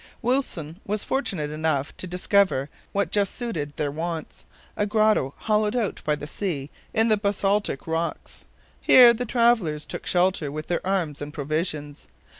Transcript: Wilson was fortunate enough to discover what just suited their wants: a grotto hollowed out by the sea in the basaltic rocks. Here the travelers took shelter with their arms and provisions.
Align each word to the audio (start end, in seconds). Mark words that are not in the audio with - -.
Wilson 0.23 0.79
was 0.83 1.03
fortunate 1.03 1.51
enough 1.51 1.95
to 1.97 2.07
discover 2.07 2.71
what 2.91 3.11
just 3.11 3.35
suited 3.35 3.77
their 3.77 3.91
wants: 3.91 4.45
a 4.75 4.87
grotto 4.87 5.35
hollowed 5.37 5.75
out 5.75 6.01
by 6.03 6.15
the 6.15 6.25
sea 6.25 6.71
in 6.91 7.09
the 7.09 7.17
basaltic 7.17 7.85
rocks. 7.85 8.43
Here 8.83 9.13
the 9.13 9.25
travelers 9.25 9.85
took 9.85 10.07
shelter 10.07 10.51
with 10.51 10.65
their 10.69 10.81
arms 10.83 11.21
and 11.21 11.31
provisions. 11.31 12.07